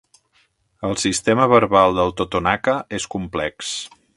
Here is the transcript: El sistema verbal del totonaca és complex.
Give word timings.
El 0.87 0.95
sistema 1.01 1.45
verbal 1.51 1.93
del 1.99 2.15
totonaca 2.23 2.77
és 3.01 3.07
complex. 3.17 3.77